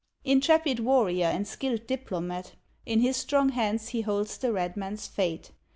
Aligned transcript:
Intrepid 0.23 0.79
warrior 0.79 1.27
and 1.27 1.47
skilled 1.47 1.85
diplomate, 1.85 2.55
In 2.87 3.01
his 3.01 3.17
strong 3.17 3.49
hands 3.49 3.89
he 3.89 4.01
holds 4.01 4.35
the 4.39 4.51
red 4.51 4.75
man's 4.75 5.05
fate. 5.05 5.51